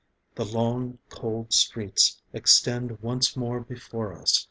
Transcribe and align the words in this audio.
The 0.33 0.45
long 0.45 0.97
cold 1.09 1.53
streets 1.53 2.23
extend 2.33 3.01
once 3.03 3.37
more 3.37 3.59
before 3.59 4.19
us. 4.19 4.39